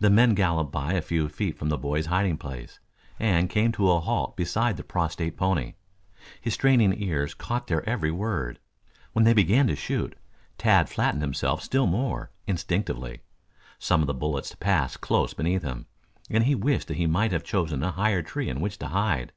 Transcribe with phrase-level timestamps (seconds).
[0.00, 2.80] The men galloped by a few feet from the boy's hiding place
[3.20, 5.74] and came to a halt beside the prostrate pony.
[6.40, 8.60] His straining ears caught their every word.
[9.12, 10.16] When they began to shoot,
[10.56, 13.20] Tad flattened himself still more, instinctively.
[13.78, 15.84] Some of the bullets passed close beneath him,
[16.30, 19.32] and he wished that he might have chosen a higher tree in which to hide.